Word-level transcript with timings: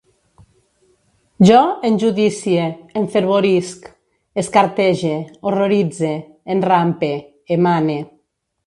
Jo 1.49 1.59
enjudicie, 1.89 2.63
enfervorisc, 3.03 3.87
escartege, 4.45 5.15
horroritze, 5.49 6.15
enrampe, 6.57 7.17
emane 7.59 8.03